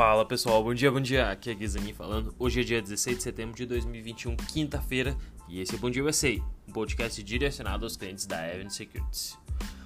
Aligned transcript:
Fala 0.00 0.24
pessoal, 0.24 0.64
bom 0.64 0.72
dia, 0.72 0.90
bom 0.90 0.98
dia. 0.98 1.30
Aqui 1.30 1.50
é 1.50 1.54
Guizani 1.54 1.92
falando. 1.92 2.34
Hoje 2.38 2.62
é 2.62 2.64
dia 2.64 2.80
16 2.80 3.18
de 3.18 3.22
setembro 3.22 3.54
de 3.54 3.66
2021, 3.66 4.34
quinta-feira, 4.34 5.14
e 5.46 5.60
esse 5.60 5.74
é 5.74 5.76
o 5.76 5.78
Bom 5.78 5.90
Dia 5.90 6.02
USA, 6.02 6.38
um 6.66 6.72
podcast 6.72 7.22
direcionado 7.22 7.84
aos 7.84 7.98
clientes 7.98 8.24
da 8.24 8.38
Avenue 8.38 8.70
Securities. 8.70 9.36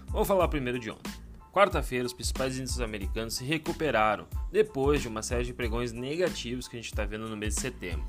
Vamos 0.06 0.28
falar 0.28 0.46
primeiro 0.46 0.78
de 0.78 0.88
ontem. 0.88 1.12
Quarta-feira, 1.52 2.06
os 2.06 2.12
principais 2.12 2.56
índices 2.56 2.80
americanos 2.80 3.34
se 3.34 3.44
recuperaram 3.44 4.28
depois 4.52 5.02
de 5.02 5.08
uma 5.08 5.20
série 5.20 5.46
de 5.46 5.52
pregões 5.52 5.90
negativos 5.90 6.68
que 6.68 6.76
a 6.76 6.78
gente 6.78 6.92
está 6.92 7.04
vendo 7.04 7.28
no 7.28 7.36
mês 7.36 7.56
de 7.56 7.62
setembro. 7.62 8.06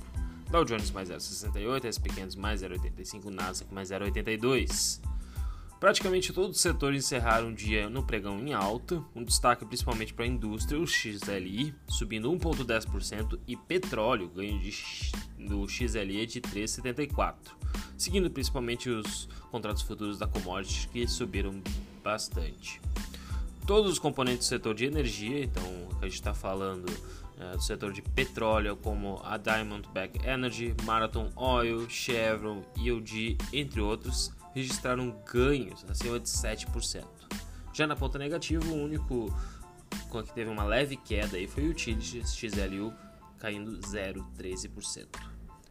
Dow 0.51 0.63
Jones 0.63 0.91
mais 0.91 1.09
0,68, 1.09 1.85
S&P 1.85 2.09
500 2.09 2.35
mais 2.35 2.61
0,85, 2.61 3.31
Nasdaq 3.31 3.73
mais 3.73 3.89
0,82. 3.89 5.01
Praticamente 5.85 6.33
todos 6.33 6.55
os 6.55 6.61
setores 6.63 7.05
encerraram 7.05 7.49
o 7.49 7.53
dia 7.53 7.87
no 7.87 8.01
pregão 8.01 8.39
em 8.39 8.53
alta, 8.55 9.03
um 9.13 9.23
destaque 9.23 9.63
principalmente 9.63 10.15
para 10.15 10.25
a 10.25 10.27
indústria, 10.27 10.81
o 10.81 10.87
XLI 10.87 11.75
subindo 11.87 12.27
1,10% 12.31 13.39
e 13.47 13.55
petróleo 13.55 14.27
ganho 14.29 14.59
de, 14.59 14.73
do 15.37 15.69
XLE 15.69 16.25
de 16.25 16.41
3,74%, 16.41 17.35
seguindo 17.95 18.31
principalmente 18.31 18.89
os 18.89 19.29
contratos 19.51 19.83
futuros 19.83 20.17
da 20.17 20.25
commodity 20.25 20.87
que 20.87 21.07
subiram 21.07 21.61
bastante. 22.03 22.81
Todos 23.67 23.91
os 23.91 23.99
componentes 23.99 24.47
do 24.47 24.49
setor 24.49 24.73
de 24.73 24.85
energia, 24.85 25.43
então 25.43 25.87
a 26.01 26.05
gente 26.05 26.15
está 26.15 26.33
falando 26.33 26.91
é, 27.39 27.51
do 27.57 27.61
setor 27.61 27.93
de 27.93 28.01
petróleo, 28.01 28.75
como 28.75 29.21
a 29.23 29.37
Diamondback 29.37 30.27
Energy, 30.27 30.73
Marathon 30.83 31.31
Oil, 31.35 31.87
Chevron, 31.87 32.63
EOG, 32.75 33.37
entre 33.53 33.81
outros, 33.81 34.31
registraram 34.55 35.11
ganhos 35.31 35.85
acima 35.89 36.17
de 36.17 36.29
7%. 36.29 37.05
Já 37.73 37.85
na 37.85 37.95
ponta 37.95 38.17
negativa, 38.17 38.65
o 38.65 38.83
único 38.83 39.27
que 40.09 40.33
teve 40.33 40.49
uma 40.49 40.63
leve 40.63 40.95
queda 40.95 41.35
aí 41.35 41.45
foi 41.45 41.67
o 41.67 41.71
Utilities 41.71 42.33
XLU 42.33 42.93
caindo 43.37 43.77
0,13%. 43.81 45.07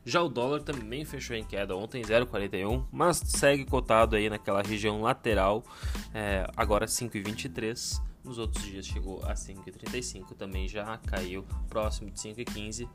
Já 0.05 0.21
o 0.21 0.29
dólar 0.29 0.61
também 0.61 1.03
fechou 1.07 1.35
em 1.35 1.43
queda 1.43 1.75
ontem 1.75 2.03
0,41, 2.03 2.85
mas 2.93 3.23
segue 3.25 3.65
cotado 3.65 4.17
aí 4.17 4.29
naquela 4.29 4.61
região 4.61 5.01
lateral, 5.01 5.65
é, 6.13 6.47
agora 6.55 6.85
5,23. 6.85 8.03
Nos 8.23 8.37
outros 8.37 8.63
dias 8.65 8.87
chegou 8.87 9.23
a 9.25 9.33
5,35, 9.33 10.35
também 10.37 10.69
já 10.69 10.99
caiu 10.99 11.47
próximo 11.71 12.11
de 12.11 12.21
5,15 12.21 12.87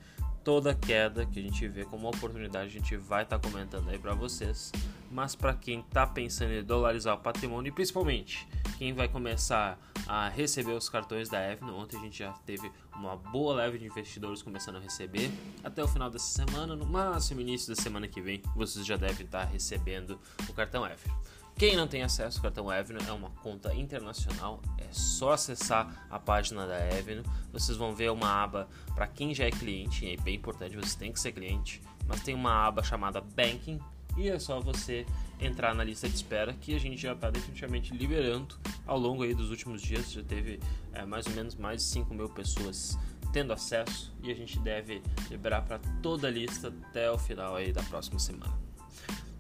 toda 0.44 0.74
queda 0.74 1.26
que 1.26 1.40
a 1.40 1.42
gente 1.42 1.68
vê 1.68 1.86
como 1.86 2.04
uma 2.04 2.10
oportunidade, 2.10 2.66
a 2.66 2.80
gente 2.80 2.96
vai 2.98 3.24
estar 3.24 3.40
tá 3.40 3.50
comentando 3.50 3.90
aí 3.90 3.98
para 3.98 4.14
vocês. 4.14 4.72
Mas 5.12 5.36
para 5.36 5.54
quem 5.54 5.80
está 5.80 6.06
pensando 6.06 6.54
em 6.54 6.64
dolarizar 6.64 7.16
o 7.16 7.20
patrimônio 7.20 7.70
e 7.70 7.72
principalmente 7.72 8.48
quem 8.78 8.94
vai 8.94 9.08
começar 9.08 9.80
a 10.08 10.30
receber 10.30 10.74
os 10.74 10.88
cartões 10.88 11.30
da 11.30 11.40
Evno, 11.52 11.76
ontem 11.76 11.98
a 11.98 12.02
gente 12.02 12.20
já 12.20 12.32
teve 12.46 12.72
uma 12.96 13.16
boa 13.16 13.56
leve 13.56 13.78
de 13.78 13.86
investidores 13.86 14.42
começando 14.42 14.78
a 14.78 14.80
receber. 14.80 15.32
Até 15.64 15.84
o 15.84 15.88
final 15.88 16.10
dessa 16.10 16.46
semana, 16.46 16.76
no 16.76 16.86
máximo 16.86 17.42
início 17.42 17.76
da 17.76 17.82
semana 17.82 18.08
que 18.08 18.22
vem, 18.22 18.42
vocês 18.56 18.86
já 18.86 18.98
devem 18.98 19.26
estar 19.26 19.46
tá 19.46 19.52
recebendo 19.52 20.20
o 20.48 20.54
cartão 20.54 20.86
Evno. 20.86 21.14
Quem 21.60 21.76
não 21.76 21.90
tem 21.90 22.04
acesso 22.04 22.38
ao 22.38 22.44
cartão 22.44 22.70
Avenue 22.70 23.06
é 23.06 23.12
uma 23.12 23.32
conta 23.32 23.76
internacional, 23.76 24.62
é 24.78 24.88
só 24.94 25.34
acessar 25.34 26.08
a 26.10 26.18
página 26.18 26.66
da 26.66 26.78
Avenue. 26.78 27.26
Vocês 27.52 27.78
vão 27.78 27.94
ver 27.94 28.10
uma 28.12 28.30
aba 28.30 28.70
para 28.96 29.06
quem 29.06 29.36
já 29.36 29.44
é 29.44 29.52
cliente, 29.52 30.06
e 30.06 30.14
é 30.14 30.16
bem 30.16 30.36
importante, 30.36 30.78
você 30.78 30.98
tem 30.98 31.12
que 31.12 31.20
ser 31.20 31.34
cliente, 31.34 31.82
mas 32.08 32.22
tem 32.22 32.34
uma 32.34 32.66
aba 32.66 32.82
chamada 32.82 33.20
Banking 33.20 33.78
e 34.16 34.30
é 34.30 34.40
só 34.40 34.62
você 34.62 35.06
entrar 35.38 35.76
na 35.76 35.84
lista 35.84 36.08
de 36.08 36.16
espera 36.16 36.54
que 36.54 36.74
a 36.74 36.80
gente 36.80 36.96
já 36.96 37.12
está 37.12 37.30
definitivamente 37.30 37.94
liberando 37.94 38.56
ao 38.88 38.98
longo 38.98 39.24
aí 39.24 39.34
dos 39.34 39.50
últimos 39.50 39.82
dias. 39.82 40.14
Já 40.14 40.24
teve 40.24 40.62
é, 40.94 41.06
mais 41.06 41.28
ou 41.28 41.34
menos 41.34 41.56
mais 41.56 41.82
de 41.82 41.90
5 41.90 42.14
mil 42.14 42.30
pessoas 42.30 42.98
tendo 43.34 43.52
acesso 43.52 44.16
e 44.24 44.32
a 44.32 44.34
gente 44.34 44.58
deve 44.60 45.02
liberar 45.30 45.64
para 45.64 45.78
toda 46.02 46.30
a 46.30 46.32
lista 46.32 46.74
até 46.88 47.12
o 47.12 47.18
final 47.18 47.58
aí 47.58 47.74
da 47.74 47.84
próxima 47.84 48.18
semana. 48.18 48.69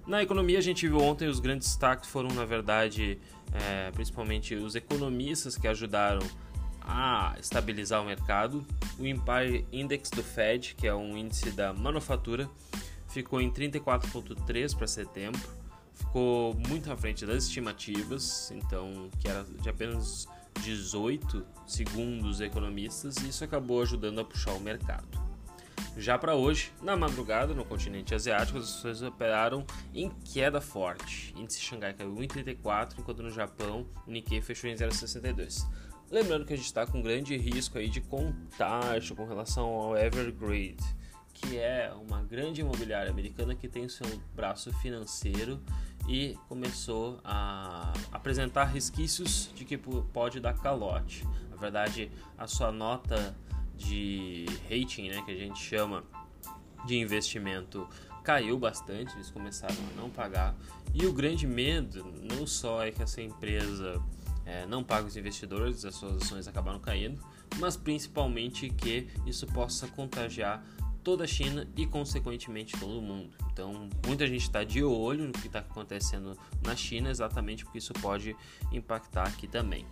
Na 0.09 0.23
economia, 0.23 0.57
a 0.57 0.61
gente 0.61 0.87
viu 0.87 0.97
ontem 0.97 1.27
os 1.27 1.39
grandes 1.39 1.67
destaques 1.67 2.09
foram, 2.09 2.33
na 2.33 2.43
verdade, 2.43 3.19
é, 3.53 3.91
principalmente 3.91 4.55
os 4.55 4.73
economistas 4.73 5.55
que 5.55 5.67
ajudaram 5.67 6.25
a 6.81 7.35
estabilizar 7.39 8.01
o 8.01 8.05
mercado. 8.05 8.65
O 8.97 9.05
Empire 9.05 9.67
Index 9.71 10.09
do 10.09 10.23
Fed, 10.23 10.73
que 10.73 10.87
é 10.87 10.95
um 10.95 11.15
índice 11.15 11.51
da 11.51 11.73
manufatura, 11.73 12.49
ficou 13.07 13.39
em 13.39 13.51
34,3 13.51 14.75
para 14.75 14.87
setembro, 14.87 15.47
ficou 15.93 16.55
muito 16.55 16.91
à 16.91 16.97
frente 16.97 17.23
das 17.23 17.43
estimativas, 17.43 18.49
então 18.49 19.11
que 19.19 19.27
era 19.27 19.43
de 19.43 19.69
apenas 19.69 20.27
18 20.63 21.45
segundo 21.67 22.25
os 22.25 22.41
economistas, 22.41 23.15
e 23.17 23.29
isso 23.29 23.43
acabou 23.43 23.79
ajudando 23.83 24.21
a 24.21 24.25
puxar 24.25 24.53
o 24.53 24.59
mercado. 24.59 25.28
Já 25.99 26.17
para 26.17 26.33
hoje, 26.33 26.71
na 26.81 26.95
madrugada, 26.95 27.53
no 27.53 27.65
continente 27.65 28.15
asiático, 28.15 28.57
as 28.57 28.63
ações 28.63 29.01
operaram 29.01 29.65
em 29.93 30.09
queda 30.09 30.61
forte. 30.61 31.33
O 31.35 31.41
índice 31.41 31.59
Xangai 31.59 31.93
caiu 31.93 32.15
1,34, 32.15 32.93
enquanto 32.97 33.21
no 33.21 33.29
Japão 33.29 33.85
o 34.07 34.09
Nikkei 34.09 34.41
fechou 34.41 34.69
em 34.69 34.75
0,62. 34.75 35.67
Lembrando 36.09 36.45
que 36.45 36.53
a 36.53 36.55
gente 36.55 36.67
está 36.67 36.87
com 36.87 37.01
grande 37.01 37.35
risco 37.35 37.77
aí 37.77 37.89
de 37.89 37.99
contágio 37.99 39.13
com 39.13 39.25
relação 39.25 39.65
ao 39.67 39.97
Evergrande, 39.97 40.77
que 41.33 41.57
é 41.57 41.91
uma 41.93 42.23
grande 42.23 42.61
imobiliária 42.61 43.11
americana 43.11 43.53
que 43.53 43.67
tem 43.67 43.83
o 43.83 43.89
seu 43.89 44.07
braço 44.33 44.71
financeiro 44.75 45.61
e 46.07 46.37
começou 46.47 47.19
a 47.25 47.91
apresentar 48.09 48.63
resquícios 48.63 49.51
de 49.53 49.65
que 49.65 49.77
pode 49.77 50.39
dar 50.39 50.57
calote. 50.57 51.27
Na 51.49 51.57
verdade, 51.57 52.09
a 52.37 52.47
sua 52.47 52.71
nota 52.71 53.35
de 53.79 54.45
rating, 54.69 55.09
né, 55.09 55.21
que 55.23 55.31
a 55.31 55.35
gente 55.35 55.59
chama 55.59 56.03
de 56.85 56.97
investimento, 56.97 57.87
caiu 58.23 58.59
bastante, 58.59 59.15
eles 59.15 59.31
começaram 59.31 59.75
a 59.93 60.01
não 60.01 60.09
pagar. 60.09 60.55
E 60.93 61.05
o 61.05 61.13
grande 61.13 61.47
medo 61.47 62.05
não 62.21 62.45
só 62.45 62.83
é 62.83 62.91
que 62.91 63.01
essa 63.01 63.21
empresa 63.21 64.01
é, 64.45 64.65
não 64.65 64.83
paga 64.83 65.07
os 65.07 65.15
investidores, 65.15 65.85
as 65.85 65.95
suas 65.95 66.21
ações 66.21 66.47
acabaram 66.47 66.79
caindo, 66.79 67.19
mas 67.57 67.77
principalmente 67.77 68.69
que 68.69 69.07
isso 69.25 69.47
possa 69.47 69.87
contagiar 69.87 70.63
toda 71.03 71.23
a 71.23 71.27
China 71.27 71.67
e, 71.75 71.85
consequentemente, 71.85 72.77
todo 72.77 72.99
o 72.99 73.01
mundo. 73.01 73.31
Então, 73.51 73.89
muita 74.05 74.27
gente 74.27 74.41
está 74.41 74.63
de 74.63 74.83
olho 74.83 75.25
no 75.25 75.33
que 75.33 75.47
está 75.47 75.59
acontecendo 75.59 76.37
na 76.63 76.75
China, 76.75 77.09
exatamente 77.09 77.63
porque 77.63 77.77
isso 77.77 77.93
pode 77.93 78.35
impactar 78.71 79.23
aqui 79.23 79.47
também. 79.47 79.85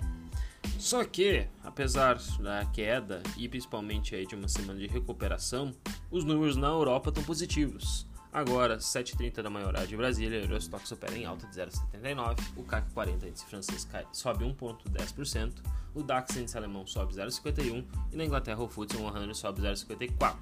Só 0.79 1.03
que, 1.03 1.47
apesar 1.63 2.17
da 2.39 2.65
queda 2.65 3.21
e 3.35 3.47
principalmente 3.49 4.15
aí 4.15 4.25
de 4.25 4.35
uma 4.35 4.47
semana 4.47 4.79
de 4.79 4.87
recuperação, 4.87 5.73
os 6.09 6.23
números 6.23 6.55
na 6.55 6.67
Europa 6.67 7.09
estão 7.09 7.23
positivos. 7.23 8.07
Agora, 8.31 8.77
7h30 8.77 9.41
da 9.41 9.49
manhã 9.49 9.67
hora 9.67 9.87
de 9.87 9.97
Brasília, 9.97 10.39
o 10.39 10.43
Eurostock 10.43 10.87
supera 10.87 11.17
em 11.17 11.25
alta 11.25 11.47
de 11.47 11.55
0,79, 11.55 12.37
o 12.55 12.63
CAC 12.63 12.91
40 12.93 13.27
índice 13.27 13.45
francês 13.45 13.85
cai, 13.85 14.05
sobe 14.11 14.45
1,10%, 14.45 15.53
o 15.95 16.03
DAX 16.03 16.35
índice 16.35 16.55
alemão 16.55 16.85
sobe 16.85 17.13
0,51% 17.15 17.83
e 18.11 18.15
na 18.15 18.25
Inglaterra 18.25 18.61
o 18.61 18.69
FTSE 18.69 18.97
100 18.97 19.33
sobe 19.33 19.61
0,54%. 19.61 20.35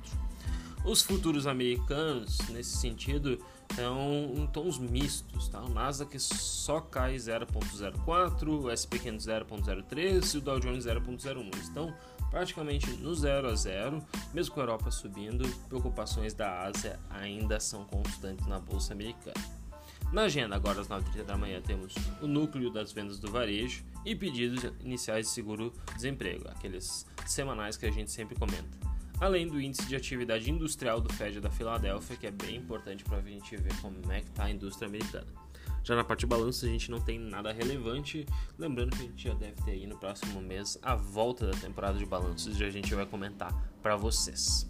Os 0.84 1.02
futuros 1.02 1.48
americanos, 1.48 2.38
nesse 2.50 2.78
sentido, 2.78 3.44
estão 3.70 4.32
em 4.36 4.48
tons 4.48 4.78
mistos. 4.78 5.48
Tá? 5.50 5.62
O 5.62 5.70
Nasdaq 5.70 6.20
só 6.20 6.80
cai 6.80 7.16
0,04, 7.16 8.48
o 8.48 8.70
SP 8.72 9.00
500 9.00 9.26
0,03 9.26 10.34
e 10.34 10.38
o 10.38 10.42
Dow 10.42 10.60
Jones 10.60 10.86
0,01. 10.86 11.56
Estão 11.58 11.94
praticamente 12.30 12.90
no 12.98 13.14
0 13.14 13.50
a 13.50 13.56
0, 13.56 14.06
mesmo 14.34 14.54
com 14.54 14.60
a 14.60 14.64
Europa 14.64 14.92
subindo, 14.92 15.48
preocupações 15.68 16.34
da 16.34 16.64
Ásia 16.64 17.00
ainda 17.10 17.60
são 17.60 17.86
constantes 17.86 18.46
na 18.48 18.60
bolsa 18.60 18.94
americana. 18.94 19.66
Na 20.12 20.24
agenda, 20.24 20.56
agora 20.56 20.82
às 20.82 20.88
9h30 20.88 21.24
da 21.24 21.38
manhã, 21.38 21.62
temos 21.62 21.94
o 22.22 22.28
núcleo 22.28 22.70
das 22.70 22.92
vendas 22.92 23.20
do 23.20 23.32
varejo 23.32 23.84
e 24.06 24.16
pedidos 24.16 24.64
iniciais 24.82 25.28
de 25.28 25.32
seguro-desemprego, 25.32 26.48
aqueles 26.50 27.06
semanais 27.26 27.76
que 27.76 27.86
a 27.86 27.92
gente 27.92 28.12
sempre 28.12 28.36
comenta 28.36 28.85
além 29.20 29.48
do 29.48 29.60
índice 29.60 29.86
de 29.86 29.96
atividade 29.96 30.50
industrial 30.50 31.00
do 31.00 31.14
Fed 31.14 31.40
da 31.40 31.50
Filadélfia, 31.50 32.18
que 32.18 32.28
é 32.28 32.32
bem 32.32 32.58
importante 32.58 33.04
para 33.04 33.18
a 33.18 33.22
gente 33.22 33.56
ver 33.56 33.74
como 33.82 34.12
é 34.12 34.22
que 34.22 34.30
está 34.30 34.46
a 34.46 34.52
indústria 34.52 34.88
americana. 34.88 35.28
Já 35.84 35.96
na 35.96 36.04
parte 36.04 36.22
de 36.22 36.26
balanço 36.26 36.66
a 36.66 36.70
gente 36.70 36.90
não 36.90 37.00
tem 37.00 37.20
nada 37.20 37.54
relevante, 37.54 38.26
lembrando 38.58 38.96
que 38.96 39.04
a 39.04 39.06
gente 39.06 39.24
já 39.28 39.34
deve 39.36 39.62
ter 39.64 39.72
aí 39.72 39.86
no 39.86 39.98
próximo 39.98 40.42
mês 40.42 40.80
a 40.82 40.96
volta 40.96 41.46
da 41.46 41.58
temporada 41.58 41.98
de 41.98 42.06
balanços 42.06 42.60
e 42.60 42.64
a 42.64 42.70
gente 42.70 42.94
vai 42.96 43.06
comentar 43.06 43.54
para 43.82 43.96
vocês. 43.96 44.68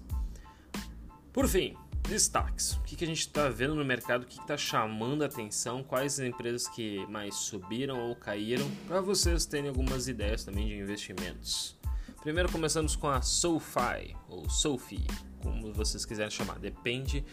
Por 1.31 1.47
fim, 1.47 1.75
destaques. 2.07 2.73
O 2.73 2.81
que, 2.83 3.03
a 3.03 3.07
gente 3.07 3.21
está 3.21 3.49
vendo 3.49 3.75
no 3.75 3.83
mercado, 3.83 4.23
o 4.23 4.25
que 4.25 4.39
está 4.39 4.57
chamando 4.57 5.23
a 5.23 5.25
atenção, 5.25 5.83
quais 5.83 6.19
as 6.19 6.25
empresas 6.25 6.67
que 6.67 7.05
mais 7.07 7.35
subiram 7.35 8.09
ou 8.09 8.15
caíram, 8.15 8.69
para 8.87 9.01
vocês 9.01 9.45
terem 9.45 9.69
algumas 9.69 10.07
ideias 10.07 10.43
também 10.43 10.67
de 10.67 10.75
investimentos. 10.75 11.77
Primeiro 12.25 12.51
começamos 12.51 12.95
com 12.95 13.07
a 13.07 13.21
SoFi, 13.21 14.15
ou 14.27 14.49
Sofi, 14.49 15.05
como 15.43 15.71
vocês 15.71 16.05
quiserem 16.05 16.31
chamar, 16.31 16.57
depende 16.57 17.23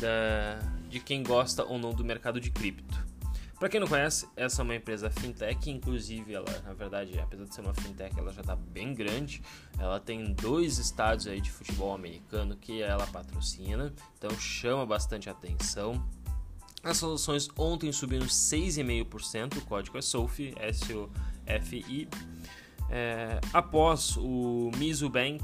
da, 0.00 0.58
de 0.88 0.98
quem 0.98 1.22
gosta 1.22 1.64
ou 1.64 1.78
não 1.78 1.94
do 1.94 2.04
mercado 2.04 2.40
de 2.40 2.50
cripto. 2.50 2.98
Para 3.60 3.68
quem 3.68 3.78
não 3.78 3.86
conhece, 3.86 4.26
essa 4.34 4.60
é 4.60 4.64
uma 4.64 4.74
empresa 4.74 5.08
fintech, 5.08 5.70
inclusive 5.70 6.34
ela, 6.34 6.50
na 6.64 6.72
verdade, 6.72 7.16
apesar 7.20 7.44
de 7.44 7.54
ser 7.54 7.60
uma 7.60 7.74
fintech, 7.74 8.18
ela 8.18 8.32
já 8.32 8.40
está 8.40 8.56
bem 8.56 8.92
grande. 8.92 9.40
Ela 9.78 10.00
tem 10.00 10.32
dois 10.32 10.78
estádios 10.78 11.28
aí 11.28 11.40
de 11.40 11.52
futebol 11.52 11.94
americano 11.94 12.56
que 12.56 12.82
ela 12.82 13.06
patrocina, 13.06 13.94
então 14.18 14.30
chama 14.32 14.84
bastante 14.84 15.30
atenção. 15.30 16.04
As 16.82 16.96
soluções 16.96 17.48
ontem 17.56 17.92
subiram 17.92 18.26
6,5%, 18.26 19.58
o 19.58 19.60
código 19.60 19.96
é 19.96 20.02
SOFI, 20.02 20.54
S-O-F-I, 20.58 22.08
é, 22.90 23.40
após 23.52 24.16
o 24.16 24.70
Mizu 24.76 25.08
Bank, 25.08 25.42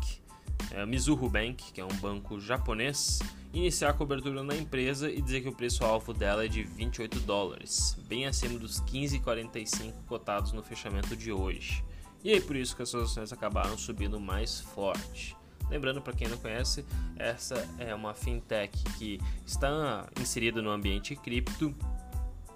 é, 0.72 0.84
Mizuho 0.84 1.28
Bank, 1.28 1.72
que 1.72 1.80
é 1.80 1.84
um 1.84 1.96
banco 1.98 2.40
japonês, 2.40 3.20
iniciar 3.52 3.90
a 3.90 3.92
cobertura 3.92 4.42
na 4.42 4.56
empresa 4.56 5.10
e 5.10 5.22
dizer 5.22 5.42
que 5.42 5.48
o 5.48 5.52
preço-alvo 5.52 6.12
dela 6.12 6.44
é 6.44 6.48
de 6.48 6.62
28 6.62 7.20
dólares, 7.20 7.96
bem 8.06 8.26
acima 8.26 8.58
dos 8.58 8.80
15,45 8.82 9.92
cotados 10.06 10.52
no 10.52 10.62
fechamento 10.62 11.16
de 11.16 11.32
hoje. 11.32 11.84
E 12.24 12.32
é 12.32 12.40
por 12.40 12.56
isso 12.56 12.74
que 12.74 12.82
as 12.82 12.94
ações 12.94 13.32
acabaram 13.32 13.78
subindo 13.78 14.18
mais 14.18 14.60
forte. 14.60 15.36
Lembrando 15.70 16.00
para 16.00 16.12
quem 16.12 16.28
não 16.28 16.36
conhece, 16.38 16.84
essa 17.16 17.68
é 17.78 17.94
uma 17.94 18.14
fintech 18.14 18.82
que 18.98 19.20
está 19.44 20.08
inserida 20.20 20.60
no 20.60 20.70
ambiente 20.70 21.14
cripto. 21.16 21.74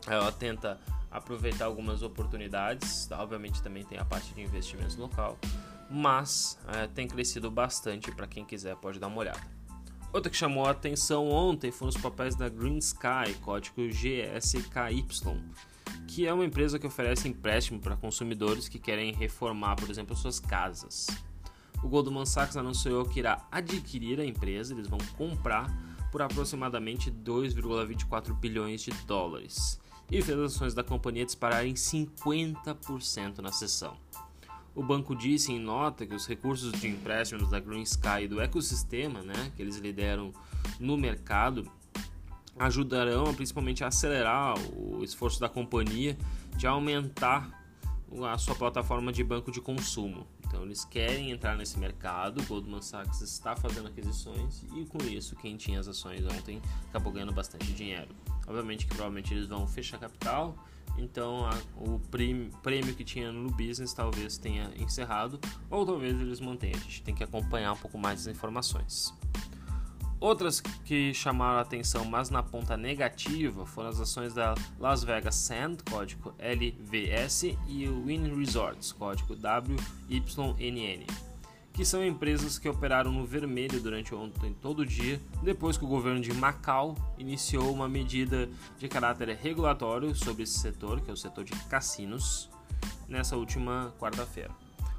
Ela 0.07 0.31
tenta 0.33 0.81
aproveitar 1.11 1.65
algumas 1.65 2.03
oportunidades, 2.03 3.11
obviamente 3.11 3.63
também 3.63 3.85
tem 3.85 3.99
a 3.99 4.05
parte 4.05 4.33
de 4.33 4.41
investimentos 4.41 4.97
local, 4.97 5.39
mas 5.91 6.59
é, 6.69 6.87
tem 6.87 7.09
crescido 7.09 7.51
bastante 7.51 8.13
para 8.13 8.27
quem 8.27 8.45
quiser 8.45 8.77
pode 8.77 9.01
dar 9.01 9.09
uma 9.09 9.19
olhada. 9.19 9.41
Outra 10.13 10.31
que 10.31 10.37
chamou 10.37 10.67
a 10.67 10.71
atenção 10.71 11.29
ontem 11.29 11.71
foram 11.71 11.91
os 11.91 11.97
papéis 11.97 12.35
da 12.35 12.49
Green 12.49 12.79
Sky, 12.79 13.35
código 13.41 13.83
GSKY, 13.89 15.05
que 16.07 16.27
é 16.27 16.33
uma 16.33 16.45
empresa 16.45 16.79
que 16.79 16.87
oferece 16.87 17.29
empréstimo 17.29 17.81
para 17.81 17.97
consumidores 17.97 18.69
que 18.69 18.79
querem 18.79 19.13
reformar, 19.13 19.77
por 19.77 19.89
exemplo, 19.89 20.17
suas 20.17 20.41
casas. 20.41 21.07
O 21.83 21.89
Goldman 21.89 22.27
Sachs 22.27 22.57
anunciou 22.57 23.05
que 23.05 23.21
irá 23.21 23.47
adquirir 23.51 24.21
a 24.21 24.25
empresa, 24.25 24.75
eles 24.75 24.89
vão 24.89 24.99
comprar 25.17 25.67
por 26.11 26.21
aproximadamente 26.21 27.11
2,24 27.11 28.35
bilhões 28.35 28.83
de 28.83 28.91
dólares 29.07 29.81
e 30.11 30.23
fez 30.23 30.39
as 30.39 30.55
ações 30.55 30.75
da 30.75 30.83
companhia 30.83 31.25
dispararem 31.25 31.75
50% 31.75 33.39
na 33.39 33.53
sessão. 33.53 33.97
O 34.75 34.83
banco 34.83 35.15
disse 35.15 35.53
em 35.53 35.59
nota 35.59 36.07
que 36.07 36.15
os 36.15 36.27
recursos 36.27 36.73
de 36.73 36.89
empréstimos 36.89 37.51
da 37.51 37.61
Green 37.61 37.83
Sky 37.83 38.23
e 38.23 38.29
do 38.29 38.41
ecossistema 38.41 39.23
né, 39.23 39.53
que 39.57 39.63
eles 39.63 39.77
lideram 39.77 40.33
no 40.79 40.97
mercado 40.97 41.71
ajudarão 42.59 43.33
principalmente 43.35 43.83
a 43.83 43.89
acelerar 43.89 44.55
o 44.77 45.03
esforço 45.03 45.41
da 45.41 45.49
companhia 45.49 46.17
de 46.57 46.67
aumentar 46.67 47.59
a 48.29 48.37
sua 48.39 48.55
plataforma 48.55 49.13
de 49.13 49.23
banco 49.23 49.51
de 49.51 49.61
consumo. 49.61 50.27
Então 50.47 50.65
eles 50.65 50.85
querem 50.85 51.31
entrar 51.31 51.57
nesse 51.57 51.79
mercado, 51.79 52.43
Goldman 52.45 52.83
Sachs 52.83 53.21
está 53.21 53.55
fazendo 53.55 53.87
aquisições 53.87 54.65
e 54.75 54.85
com 54.85 54.99
isso 55.05 55.37
quem 55.37 55.57
tinha 55.57 55.79
as 55.79 55.87
ações 55.87 56.25
ontem 56.27 56.61
acabou 56.89 57.13
ganhando 57.13 57.33
bastante 57.33 57.73
dinheiro. 57.73 58.09
Obviamente 58.51 58.85
que 58.85 58.95
provavelmente 58.95 59.33
eles 59.33 59.47
vão 59.47 59.67
fechar 59.67 59.99
capital 59.99 60.59
então 60.99 61.47
a, 61.47 61.57
o 61.77 61.99
prêmio 62.11 62.95
que 62.95 63.05
tinha 63.05 63.33
no 63.33 63.51
business 63.51 63.93
talvez 63.93 64.37
tenha 64.37 64.71
encerrado, 64.77 65.41
ou 65.71 65.87
talvez 65.87 66.19
eles 66.21 66.41
mantenham. 66.41 66.77
A 66.77 66.83
gente 66.83 67.03
tem 67.03 67.15
que 67.15 67.25
acompanhar 67.25 67.73
um 67.73 67.77
pouco 67.77 67.99
mais 67.99 68.21
as 68.21 68.27
informações. 68.27 69.15
Outras 70.19 70.61
que 70.61 71.15
chamaram 71.15 71.59
a 71.59 71.63
atenção, 71.63 72.05
mas 72.05 72.29
na 72.29 72.43
ponta 72.43 72.77
negativa, 72.77 73.65
foram 73.65 73.89
as 73.89 73.99
ações 73.99 74.35
da 74.35 74.55
Las 74.79 75.03
Vegas 75.03 75.35
Sand, 75.35 75.79
código 75.89 76.35
LVS, 76.39 77.57
e 77.67 77.89
o 77.89 78.05
Win 78.05 78.35
Resorts, 78.37 78.93
código 78.93 79.35
WYNN 79.35 81.07
que 81.73 81.85
são 81.85 82.05
empresas 82.05 82.59
que 82.59 82.69
operaram 82.69 83.13
no 83.13 83.25
vermelho 83.25 83.81
durante 83.81 84.15
ontem 84.15 84.55
todo 84.61 84.81
o 84.81 84.87
dia, 84.87 85.21
depois 85.43 85.77
que 85.77 85.85
o 85.85 85.89
governo 85.89 86.21
de 86.21 86.33
Macau 86.33 86.97
iniciou 87.19 87.73
uma 87.73 87.89
medida 87.89 88.49
de 88.79 88.89
caráter 88.89 89.29
regulatório 89.37 90.15
sobre 90.15 90.43
esse 90.43 90.59
setor, 90.59 91.01
que 91.01 91.11
é 91.11 91.13
o 91.13 91.17
setor 91.17 91.45
de 91.45 91.53
cassinos, 91.67 92.51
nessa 93.09 93.37
última 93.37 93.95
quarta-feira. 93.99 94.51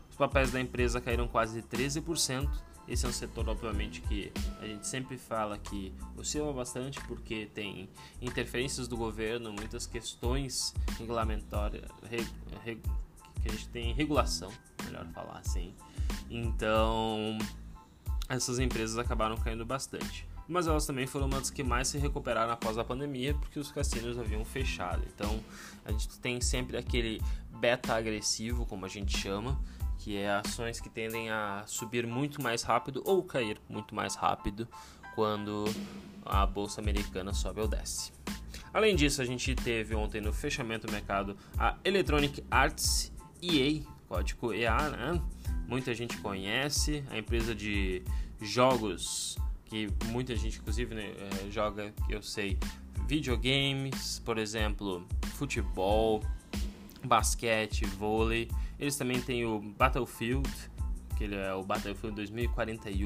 Os 0.10 0.16
papéis 0.16 0.52
da 0.52 0.60
empresa 0.60 1.00
caíram 1.00 1.28
quase 1.28 1.62
13%. 1.62 2.50
Esse 2.88 3.06
é 3.06 3.10
um 3.10 3.14
setor, 3.14 3.48
obviamente, 3.48 4.02
que 4.02 4.32
a 4.60 4.66
gente 4.66 4.86
sempre 4.86 5.18
fala 5.18 5.58
que 5.58 5.94
oscila 6.18 6.52
bastante 6.52 7.00
porque 7.06 7.48
tem 7.54 7.90
interferências 8.22 8.88
do 8.88 8.98
governo, 8.98 9.54
muitas 9.54 9.86
questões 9.86 10.74
regulamentórias, 11.00 11.90
que 13.42 13.50
a 13.50 13.52
gente 13.52 13.68
tem 13.70 13.94
regulação, 13.94 14.52
melhor 14.86 15.06
falar 15.08 15.40
assim, 15.40 15.74
então, 16.30 17.38
essas 18.30 18.58
empresas 18.58 18.98
acabaram 18.98 19.36
caindo 19.36 19.66
bastante. 19.66 20.26
Mas 20.48 20.68
elas 20.68 20.86
também 20.86 21.06
foram 21.06 21.28
uma 21.28 21.40
das 21.40 21.50
que 21.50 21.64
mais 21.64 21.90
se 21.90 21.98
recuperaram 21.98 22.52
após 22.52 22.78
a 22.78 22.84
pandemia, 22.84 23.34
porque 23.34 23.60
os 23.60 23.72
cassinos 23.72 24.18
haviam 24.18 24.44
fechado. 24.44 25.04
Então, 25.14 25.40
a 25.86 25.92
gente 25.92 26.20
tem 26.20 26.42
sempre 26.42 26.78
aquele 26.78 27.22
beta 27.60 27.94
agressivo, 27.94 28.66
como 28.66 28.86
a 28.86 28.90
gente 28.90 29.18
chama, 29.18 29.60
que 29.98 30.18
é 30.18 30.32
ações 30.32 30.80
que 30.80 30.90
tendem 30.90 31.30
a 31.30 31.64
subir 31.68 32.08
muito 32.08 32.42
mais 32.42 32.64
rápido 32.64 33.02
ou 33.06 33.24
cair 33.24 33.60
muito 33.70 33.94
mais 33.94 34.16
rápido 34.16 34.68
quando 35.16 35.66
a 36.26 36.46
bolsa 36.46 36.82
americana 36.82 37.34
sobe 37.34 37.62
ou 37.62 37.68
desce. 37.68 38.12
Além 38.74 38.96
disso, 38.96 39.22
a 39.22 39.26
gente 39.26 39.54
teve 39.54 39.94
ontem 39.96 40.22
no 40.22 40.32
fechamento 40.32 40.88
do 40.88 40.94
mercado 40.94 41.38
a 41.58 41.76
Electronic 41.84 42.44
Arts 42.50 43.12
EA, 43.42 43.82
código 44.08 44.54
EA, 44.54 44.90
né? 44.90 45.22
muita 45.68 45.94
gente 45.94 46.18
conhece, 46.18 47.04
a 47.10 47.18
empresa 47.18 47.56
de 47.56 48.04
jogos 48.42 49.38
que 49.66 49.88
muita 50.08 50.36
gente 50.36 50.60
inclusive 50.60 50.94
né, 50.94 51.14
é, 51.18 51.50
joga, 51.50 51.94
que 52.06 52.14
eu 52.14 52.22
sei, 52.22 52.60
videogames, 53.08 54.20
por 54.20 54.38
exemplo, 54.38 55.08
futebol, 55.36 56.22
basquete, 57.04 57.86
vôlei. 57.86 58.50
Eles 58.78 58.98
também 58.98 59.22
têm 59.22 59.46
o 59.46 59.60
Battlefield, 59.60 60.50
que 61.18 61.24
ele 61.24 61.36
é 61.36 61.54
o 61.54 61.64
Battlefield 61.64 62.16
2041. 62.18 63.06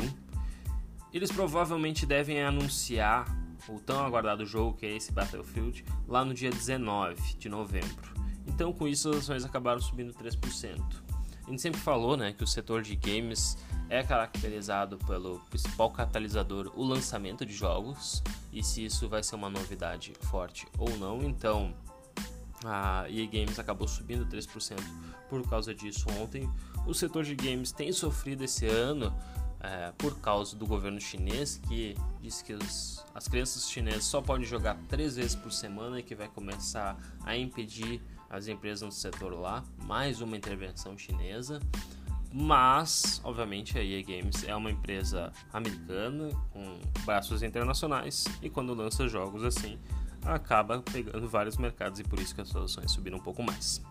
Eles 1.13 1.31
provavelmente 1.31 2.05
devem 2.05 2.41
anunciar 2.43 3.25
o 3.69 3.79
tão 3.79 4.03
aguardado 4.03 4.45
jogo 4.45 4.75
que 4.75 4.87
é 4.87 4.95
esse 4.95 5.11
Battlefield 5.11 5.85
lá 6.07 6.25
no 6.25 6.33
dia 6.33 6.49
19 6.49 7.37
de 7.37 7.47
novembro. 7.47 8.13
Então, 8.55 8.71
com 8.71 8.87
isso, 8.87 9.09
as 9.09 9.17
ações 9.17 9.43
acabaram 9.43 9.81
subindo 9.81 10.13
3%. 10.13 10.81
A 11.45 11.49
gente 11.49 11.61
sempre 11.61 11.79
falou 11.79 12.15
né, 12.15 12.31
que 12.31 12.41
o 12.41 12.47
setor 12.47 12.81
de 12.81 12.95
games 12.95 13.57
é 13.89 14.01
caracterizado 14.01 14.97
pelo 14.99 15.39
principal 15.49 15.91
catalisador, 15.91 16.71
o 16.73 16.81
lançamento 16.81 17.45
de 17.45 17.53
jogos, 17.53 18.23
e 18.53 18.63
se 18.63 18.85
isso 18.85 19.09
vai 19.09 19.21
ser 19.21 19.35
uma 19.35 19.49
novidade 19.49 20.13
forte 20.21 20.65
ou 20.77 20.89
não. 20.97 21.21
Então, 21.21 21.75
a 22.63 23.05
EA 23.09 23.27
Games 23.27 23.59
acabou 23.59 23.89
subindo 23.89 24.25
3% 24.25 24.79
por 25.29 25.47
causa 25.49 25.75
disso 25.75 26.05
ontem. 26.21 26.49
O 26.87 26.93
setor 26.93 27.25
de 27.25 27.35
games 27.35 27.73
tem 27.73 27.91
sofrido 27.91 28.45
esse 28.45 28.65
ano 28.65 29.13
é, 29.59 29.91
por 29.97 30.17
causa 30.19 30.55
do 30.55 30.65
governo 30.65 31.01
chinês, 31.01 31.59
que 31.67 31.95
diz 32.21 32.41
que 32.41 32.53
os, 32.53 33.05
as 33.13 33.27
crianças 33.27 33.69
chinesas 33.69 34.05
só 34.05 34.21
podem 34.21 34.45
jogar 34.45 34.77
três 34.87 35.17
vezes 35.17 35.35
por 35.35 35.51
semana 35.51 35.99
e 35.99 36.03
que 36.03 36.15
vai 36.15 36.29
começar 36.29 36.97
a 37.25 37.35
impedir 37.35 38.01
as 38.29 38.47
empresas 38.47 38.87
do 38.87 38.93
setor 38.93 39.33
lá, 39.33 39.63
mais 39.83 40.21
uma 40.21 40.35
intervenção 40.35 40.97
chinesa. 40.97 41.59
Mas, 42.31 43.21
obviamente, 43.23 43.77
a 43.77 43.83
EA 43.83 44.03
Games 44.03 44.43
é 44.43 44.53
uma 44.53 44.69
empresa 44.69 45.31
americana 45.53 46.29
com 46.51 46.79
braços 47.05 47.41
internacionais 47.41 48.25
e 48.41 48.49
quando 48.49 48.73
lança 48.73 49.07
jogos 49.07 49.43
assim, 49.43 49.79
acaba 50.21 50.81
pegando 50.81 51.29
vários 51.29 51.55
mercados 51.55 51.99
e 51.99 52.03
por 52.03 52.19
isso 52.19 52.35
que 52.35 52.41
as 52.41 52.49
soluções 52.49 52.91
subiram 52.91 53.17
um 53.17 53.21
pouco 53.21 53.41
mais. 53.41 53.81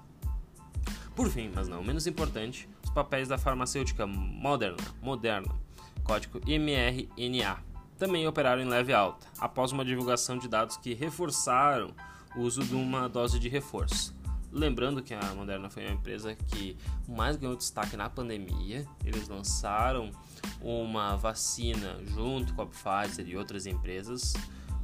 Por 1.15 1.31
fim, 1.31 1.51
mas 1.55 1.69
não 1.69 1.83
menos 1.83 2.07
importante, 2.07 2.69
os 2.83 2.91
papéis 2.91 3.29
da 3.29 3.39
farmacêutica 3.39 4.07
Moderna, 4.07 4.77
Moderna, 5.01 5.55
código 6.03 6.41
MRNA, 6.47 7.63
também 7.97 8.27
operaram 8.27 8.61
em 8.61 8.69
leve 8.69 8.93
alta, 8.93 9.27
após 9.39 9.73
uma 9.73 9.85
divulgação 9.85 10.37
de 10.37 10.49
dados 10.49 10.77
que 10.77 10.93
reforçaram 10.93 11.95
o 12.37 12.41
uso 12.41 12.63
de 12.65 12.75
uma 12.75 13.09
dose 13.09 13.39
de 13.39 13.49
reforço. 13.49 14.15
Lembrando 14.55 15.03
que 15.03 15.13
a 15.13 15.35
Moderna 15.35 15.69
foi 15.69 15.85
uma 15.85 15.95
empresa 15.95 16.33
que 16.33 16.79
mais 17.09 17.37
ganhou 17.37 17.57
destaque 17.57 17.97
na 17.97 18.09
pandemia. 18.09 18.87
Eles 19.05 19.27
lançaram 19.27 20.13
uma 20.61 21.17
vacina 21.17 21.99
junto 22.07 22.55
com 22.55 22.63
a 22.63 22.67
Pfizer 22.67 23.29
e 23.29 23.37
outras 23.37 23.67
empresas, 23.67 24.33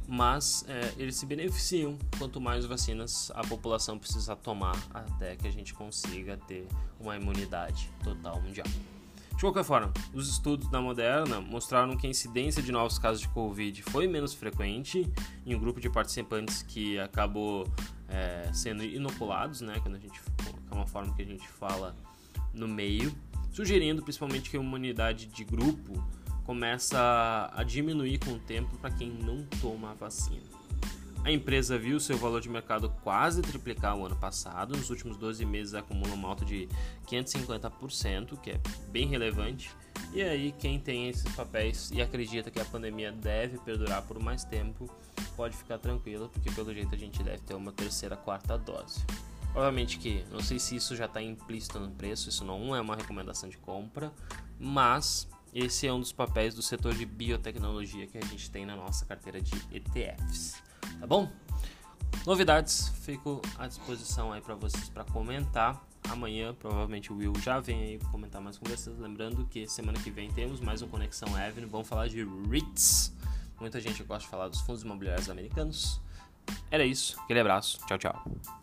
mas 0.05 0.65
é, 0.67 0.93
eles 0.97 1.15
se 1.15 1.25
beneficiam 1.25 1.97
quanto 2.19 2.41
mais 2.41 2.65
vacinas 2.65 3.31
a 3.33 3.45
população 3.45 3.97
precisa 3.97 4.35
tomar 4.35 4.75
até 4.93 5.37
que 5.37 5.47
a 5.47 5.51
gente 5.51 5.73
consiga 5.73 6.35
ter 6.35 6.67
uma 6.99 7.15
imunidade 7.15 7.89
total 8.03 8.41
mundial. 8.41 8.67
De 9.41 9.45
qualquer 9.45 9.63
forma, 9.63 9.91
os 10.13 10.29
estudos 10.29 10.69
da 10.69 10.81
Moderna 10.81 11.39
mostraram 11.39 11.95
que 11.95 12.05
a 12.05 12.09
incidência 12.09 12.61
de 12.61 12.73
novos 12.73 12.99
casos 12.99 13.21
de 13.21 13.29
Covid 13.29 13.81
foi 13.83 14.05
menos 14.05 14.33
frequente 14.33 15.09
em 15.45 15.55
um 15.55 15.59
grupo 15.59 15.79
de 15.79 15.89
participantes 15.89 16.61
que 16.61 16.99
acabou 16.99 17.65
é, 18.11 18.51
sendo 18.53 18.83
inoculados, 18.83 19.61
né? 19.61 19.79
Quando 19.81 19.95
a 19.95 19.99
gente, 19.99 20.19
é 20.69 20.73
uma 20.75 20.85
forma 20.85 21.13
que 21.15 21.21
a 21.21 21.25
gente 21.25 21.47
fala 21.47 21.95
no 22.53 22.67
meio, 22.67 23.13
sugerindo 23.51 24.03
principalmente 24.03 24.49
que 24.49 24.57
a 24.57 24.59
imunidade 24.59 25.27
de 25.27 25.43
grupo 25.43 25.93
começa 26.43 27.49
a 27.53 27.63
diminuir 27.63 28.19
com 28.19 28.31
o 28.31 28.39
tempo 28.39 28.77
para 28.77 28.91
quem 28.91 29.09
não 29.09 29.45
toma 29.61 29.91
a 29.91 29.93
vacina. 29.93 30.61
A 31.23 31.31
empresa 31.31 31.77
viu 31.77 31.99
seu 31.99 32.17
valor 32.17 32.41
de 32.41 32.49
mercado 32.49 32.89
quase 33.03 33.43
triplicar 33.43 33.95
o 33.95 34.05
ano 34.05 34.15
passado, 34.15 34.75
nos 34.75 34.89
últimos 34.89 35.17
12 35.17 35.45
meses 35.45 35.75
acumula 35.75 36.13
uma 36.13 36.27
alta 36.27 36.43
de 36.43 36.67
550%, 37.07 38.39
que 38.41 38.51
é 38.51 38.59
bem 38.89 39.07
relevante. 39.07 39.69
E 40.13 40.21
aí, 40.21 40.51
quem 40.51 40.79
tem 40.79 41.07
esses 41.07 41.33
papéis 41.35 41.89
e 41.91 42.01
acredita 42.01 42.51
que 42.51 42.59
a 42.59 42.65
pandemia 42.65 43.11
deve 43.11 43.57
perdurar 43.59 44.01
por 44.03 44.19
mais 44.19 44.43
tempo, 44.43 44.89
pode 45.35 45.55
ficar 45.55 45.77
tranquilo, 45.77 46.29
porque 46.29 46.51
pelo 46.51 46.73
jeito 46.73 46.93
a 46.93 46.97
gente 46.97 47.23
deve 47.23 47.39
ter 47.39 47.53
uma 47.53 47.71
terceira, 47.71 48.17
quarta 48.17 48.57
dose. 48.57 49.05
Obviamente 49.55 49.97
que 49.97 50.23
não 50.31 50.41
sei 50.41 50.59
se 50.59 50.75
isso 50.75 50.95
já 50.95 51.05
está 51.05 51.21
implícito 51.21 51.79
no 51.79 51.91
preço, 51.91 52.29
isso 52.29 52.43
não 52.43 52.75
é 52.75 52.81
uma 52.81 52.95
recomendação 52.95 53.49
de 53.49 53.57
compra, 53.57 54.11
mas 54.59 55.27
esse 55.53 55.87
é 55.87 55.93
um 55.93 55.99
dos 55.99 56.11
papéis 56.11 56.53
do 56.53 56.61
setor 56.61 56.93
de 56.93 57.05
biotecnologia 57.05 58.07
que 58.07 58.17
a 58.17 58.25
gente 58.25 58.49
tem 58.49 58.65
na 58.65 58.75
nossa 58.75 59.05
carteira 59.05 59.41
de 59.41 59.53
ETFs 59.71 60.61
tá 61.01 61.07
bom? 61.07 61.27
Novidades, 62.25 62.89
fico 63.01 63.41
à 63.57 63.67
disposição 63.67 64.31
aí 64.31 64.41
para 64.41 64.53
vocês 64.53 64.87
para 64.89 65.03
comentar. 65.03 65.81
Amanhã 66.11 66.53
provavelmente 66.53 67.13
o 67.13 67.15
Will 67.15 67.33
já 67.39 67.61
vem 67.61 67.83
aí 67.83 67.99
comentar 68.11 68.41
mais 68.41 68.57
vocês. 68.57 68.99
Lembrando 68.99 69.45
que 69.45 69.65
semana 69.65 69.97
que 69.97 70.11
vem 70.11 70.29
temos 70.29 70.59
mais 70.59 70.81
um 70.81 70.87
Conexão 70.89 71.33
Avenue. 71.33 71.69
Vamos 71.69 71.87
falar 71.87 72.09
de 72.09 72.27
REITs. 72.49 73.13
Muita 73.61 73.79
gente 73.79 74.03
gosta 74.03 74.25
de 74.25 74.29
falar 74.29 74.49
dos 74.49 74.59
fundos 74.59 74.83
imobiliários 74.83 75.29
americanos. 75.29 76.01
Era 76.69 76.83
isso. 76.83 77.17
Aquele 77.21 77.39
abraço. 77.39 77.79
Tchau, 77.87 77.97
tchau. 77.97 78.60